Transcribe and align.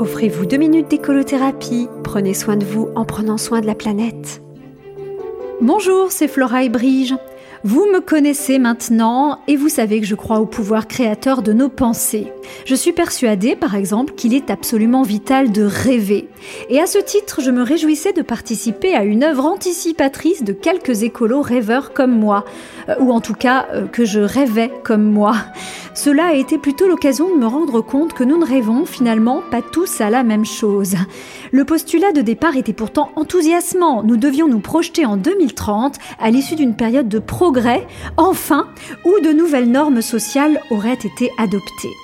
Offrez-vous 0.00 0.44
deux 0.44 0.56
minutes 0.56 0.90
d'écolothérapie. 0.90 1.88
Prenez 2.02 2.34
soin 2.34 2.56
de 2.56 2.64
vous 2.64 2.88
en 2.96 3.04
prenant 3.04 3.38
soin 3.38 3.60
de 3.60 3.66
la 3.66 3.76
planète. 3.76 4.42
Bonjour, 5.60 6.10
c'est 6.10 6.26
Flora 6.26 6.64
et 6.64 6.68
Brige. 6.68 7.14
Vous 7.66 7.86
me 7.86 8.00
connaissez 8.00 8.58
maintenant 8.58 9.38
et 9.48 9.56
vous 9.56 9.70
savez 9.70 9.98
que 10.00 10.06
je 10.06 10.14
crois 10.14 10.38
au 10.38 10.44
pouvoir 10.44 10.86
créateur 10.86 11.40
de 11.40 11.54
nos 11.54 11.70
pensées. 11.70 12.30
Je 12.66 12.74
suis 12.74 12.92
persuadée, 12.92 13.56
par 13.56 13.74
exemple, 13.74 14.12
qu'il 14.14 14.34
est 14.34 14.50
absolument 14.50 15.02
vital 15.02 15.50
de 15.50 15.62
rêver. 15.62 16.28
Et 16.68 16.78
à 16.78 16.86
ce 16.86 16.98
titre, 16.98 17.40
je 17.40 17.50
me 17.50 17.62
réjouissais 17.62 18.12
de 18.12 18.20
participer 18.20 18.94
à 18.94 19.04
une 19.04 19.24
œuvre 19.24 19.46
anticipatrice 19.46 20.44
de 20.44 20.52
quelques 20.52 21.04
écolos 21.04 21.40
rêveurs 21.40 21.94
comme 21.94 22.18
moi, 22.18 22.44
euh, 22.90 22.96
ou 22.98 23.12
en 23.12 23.22
tout 23.22 23.32
cas 23.32 23.66
euh, 23.72 23.86
que 23.86 24.04
je 24.04 24.20
rêvais 24.20 24.70
comme 24.82 25.04
moi. 25.04 25.34
Cela 25.94 26.26
a 26.26 26.34
été 26.34 26.58
plutôt 26.58 26.88
l'occasion 26.88 27.32
de 27.32 27.38
me 27.38 27.46
rendre 27.46 27.80
compte 27.80 28.14
que 28.14 28.24
nous 28.24 28.36
ne 28.36 28.44
rêvons 28.44 28.84
finalement 28.84 29.42
pas 29.50 29.62
tous 29.62 30.00
à 30.00 30.10
la 30.10 30.24
même 30.24 30.44
chose. 30.44 30.96
Le 31.52 31.64
postulat 31.64 32.10
de 32.12 32.20
départ 32.20 32.56
était 32.56 32.72
pourtant 32.72 33.12
enthousiasmant. 33.14 34.02
Nous 34.02 34.16
devions 34.16 34.48
nous 34.48 34.58
projeter 34.58 35.06
en 35.06 35.16
2030 35.16 35.98
à 36.18 36.30
l'issue 36.30 36.56
d'une 36.56 36.74
période 36.74 37.08
de 37.08 37.20
progrès, 37.20 37.86
enfin, 38.16 38.66
où 39.04 39.20
de 39.20 39.32
nouvelles 39.32 39.70
normes 39.70 40.02
sociales 40.02 40.60
auraient 40.70 40.94
été 40.94 41.30
adoptées. 41.38 41.94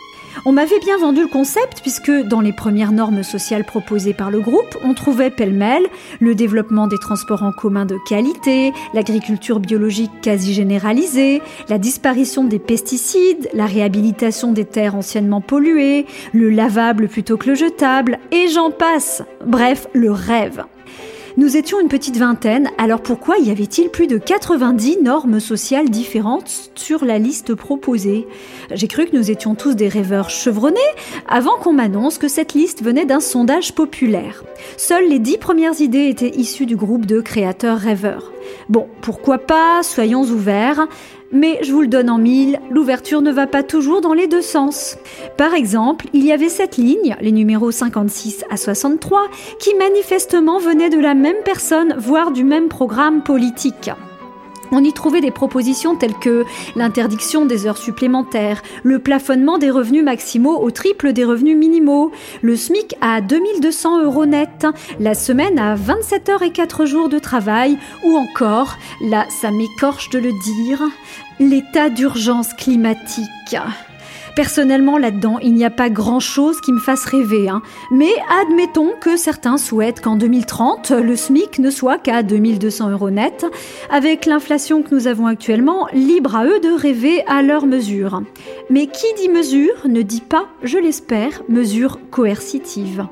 On 0.44 0.52
m'avait 0.52 0.78
bien 0.80 0.96
vendu 0.98 1.22
le 1.22 1.28
concept 1.28 1.80
puisque 1.82 2.10
dans 2.10 2.40
les 2.40 2.52
premières 2.52 2.92
normes 2.92 3.22
sociales 3.22 3.64
proposées 3.64 4.14
par 4.14 4.30
le 4.30 4.40
groupe, 4.40 4.76
on 4.82 4.94
trouvait 4.94 5.30
pêle-mêle 5.30 5.86
le 6.20 6.34
développement 6.34 6.86
des 6.86 6.98
transports 6.98 7.42
en 7.42 7.52
commun 7.52 7.84
de 7.84 7.98
qualité, 8.08 8.72
l'agriculture 8.94 9.60
biologique 9.60 10.10
quasi 10.22 10.54
généralisée, 10.54 11.42
la 11.68 11.78
disparition 11.78 12.44
des 12.44 12.58
pesticides, 12.58 13.50
la 13.52 13.66
réhabilitation 13.66 14.52
des 14.52 14.64
terres 14.64 14.94
anciennement 14.94 15.40
polluées, 15.40 16.06
le 16.32 16.50
lavable 16.50 17.08
plutôt 17.08 17.36
que 17.36 17.50
le 17.50 17.54
jetable, 17.54 18.18
et 18.32 18.48
j'en 18.48 18.70
passe. 18.70 19.22
Bref, 19.44 19.88
le 19.92 20.10
rêve. 20.10 20.64
Nous 21.36 21.56
étions 21.56 21.80
une 21.80 21.88
petite 21.88 22.16
vingtaine, 22.16 22.70
alors 22.76 23.00
pourquoi 23.00 23.38
y 23.38 23.52
avait-il 23.52 23.88
plus 23.88 24.08
de 24.08 24.18
90 24.18 24.98
normes 25.02 25.38
sociales 25.38 25.88
différentes 25.88 26.72
sur 26.74 27.04
la 27.04 27.18
liste 27.18 27.54
proposée? 27.54 28.26
J'ai 28.72 28.88
cru 28.88 29.06
que 29.06 29.16
nous 29.16 29.30
étions 29.30 29.54
tous 29.54 29.74
des 29.74 29.88
rêveurs 29.88 30.28
chevronnés 30.28 30.80
avant 31.28 31.56
qu'on 31.58 31.72
m'annonce 31.72 32.18
que 32.18 32.26
cette 32.26 32.54
liste 32.54 32.82
venait 32.82 33.04
d'un 33.04 33.20
sondage 33.20 33.74
populaire. 33.74 34.42
Seules 34.76 35.08
les 35.08 35.20
dix 35.20 35.38
premières 35.38 35.80
idées 35.80 36.08
étaient 36.08 36.36
issues 36.36 36.66
du 36.66 36.74
groupe 36.76 37.06
de 37.06 37.20
créateurs 37.20 37.78
rêveurs. 37.78 38.32
Bon, 38.68 38.88
pourquoi 39.00 39.38
pas, 39.38 39.82
soyons 39.82 40.22
ouverts, 40.22 40.86
mais 41.32 41.58
je 41.62 41.72
vous 41.72 41.82
le 41.82 41.88
donne 41.88 42.10
en 42.10 42.18
mille, 42.18 42.60
l'ouverture 42.70 43.22
ne 43.22 43.32
va 43.32 43.46
pas 43.46 43.62
toujours 43.62 44.00
dans 44.00 44.14
les 44.14 44.26
deux 44.26 44.42
sens. 44.42 44.96
Par 45.36 45.54
exemple, 45.54 46.06
il 46.12 46.24
y 46.24 46.32
avait 46.32 46.48
cette 46.48 46.76
ligne, 46.76 47.16
les 47.20 47.32
numéros 47.32 47.70
56 47.70 48.44
à 48.50 48.56
63, 48.56 49.28
qui 49.58 49.74
manifestement 49.74 50.58
venaient 50.58 50.90
de 50.90 50.98
la 50.98 51.14
même 51.14 51.42
personne, 51.44 51.94
voire 51.98 52.32
du 52.32 52.44
même 52.44 52.68
programme 52.68 53.22
politique. 53.22 53.90
On 54.72 54.84
y 54.84 54.92
trouvait 54.92 55.20
des 55.20 55.30
propositions 55.30 55.96
telles 55.96 56.14
que 56.14 56.44
l'interdiction 56.76 57.46
des 57.46 57.66
heures 57.66 57.78
supplémentaires, 57.78 58.62
le 58.82 58.98
plafonnement 58.98 59.58
des 59.58 59.70
revenus 59.70 60.04
maximaux 60.04 60.58
au 60.58 60.70
triple 60.70 61.12
des 61.12 61.24
revenus 61.24 61.56
minimaux, 61.56 62.12
le 62.42 62.56
SMIC 62.56 62.94
à 63.00 63.20
2200 63.20 64.04
euros 64.04 64.26
net, 64.26 64.66
la 64.98 65.14
semaine 65.14 65.58
à 65.58 65.74
27 65.74 66.28
heures 66.28 66.42
et 66.42 66.52
4 66.52 66.86
jours 66.86 67.08
de 67.08 67.18
travail, 67.18 67.78
ou 68.04 68.16
encore, 68.16 68.76
là 69.00 69.26
ça 69.28 69.50
m'écorche 69.50 70.10
de 70.10 70.18
le 70.18 70.30
dire, 70.44 70.82
l'état 71.38 71.88
d'urgence 71.88 72.52
climatique. 72.54 73.56
Personnellement, 74.36 74.98
là-dedans, 74.98 75.38
il 75.38 75.54
n'y 75.54 75.64
a 75.64 75.70
pas 75.70 75.90
grand-chose 75.90 76.60
qui 76.60 76.72
me 76.72 76.78
fasse 76.78 77.04
rêver. 77.04 77.48
Hein. 77.48 77.62
Mais 77.90 78.12
admettons 78.40 78.92
que 79.00 79.16
certains 79.16 79.56
souhaitent 79.56 80.00
qu'en 80.00 80.16
2030, 80.16 80.90
le 80.90 81.16
SMIC 81.16 81.58
ne 81.58 81.70
soit 81.70 81.98
qu'à 81.98 82.22
2200 82.22 82.90
euros 82.90 83.10
net. 83.10 83.46
Avec 83.90 84.26
l'inflation 84.26 84.82
que 84.82 84.94
nous 84.94 85.06
avons 85.06 85.26
actuellement, 85.26 85.88
libre 85.92 86.36
à 86.36 86.46
eux 86.46 86.60
de 86.60 86.70
rêver 86.70 87.24
à 87.26 87.42
leur 87.42 87.66
mesure. 87.66 88.22
Mais 88.70 88.86
qui 88.86 89.06
dit 89.16 89.28
mesure 89.28 89.86
ne 89.88 90.02
dit 90.02 90.22
pas, 90.22 90.46
je 90.62 90.78
l'espère, 90.78 91.42
mesure 91.48 91.98
coercitive. 92.10 93.06